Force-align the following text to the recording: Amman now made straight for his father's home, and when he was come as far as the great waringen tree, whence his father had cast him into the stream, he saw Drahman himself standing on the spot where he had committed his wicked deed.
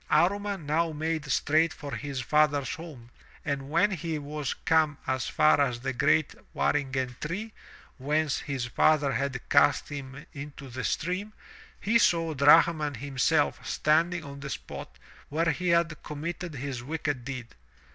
Amman 0.09 0.65
now 0.65 0.91
made 0.93 1.25
straight 1.31 1.71
for 1.71 1.93
his 1.95 2.21
father's 2.21 2.73
home, 2.73 3.11
and 3.45 3.69
when 3.69 3.91
he 3.91 4.17
was 4.17 4.55
come 4.65 4.97
as 5.05 5.27
far 5.27 5.61
as 5.61 5.81
the 5.81 5.93
great 5.93 6.33
waringen 6.55 7.15
tree, 7.21 7.53
whence 7.99 8.39
his 8.39 8.65
father 8.65 9.11
had 9.11 9.39
cast 9.47 9.89
him 9.89 10.25
into 10.33 10.69
the 10.69 10.83
stream, 10.83 11.33
he 11.79 11.99
saw 11.99 12.33
Drahman 12.33 12.95
himself 12.95 13.63
standing 13.63 14.23
on 14.23 14.39
the 14.39 14.49
spot 14.49 14.97
where 15.29 15.51
he 15.51 15.67
had 15.67 16.01
committed 16.01 16.55
his 16.55 16.81
wicked 16.81 17.23
deed. 17.23 17.53